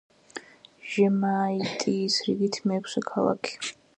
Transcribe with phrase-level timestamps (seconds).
[0.93, 3.73] ჟემაიტიის რიგით მეექვსე ქალაქი.